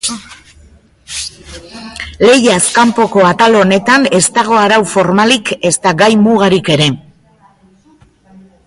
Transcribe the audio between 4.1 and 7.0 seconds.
ez dago arau formalik ezta gai-mugarik ere.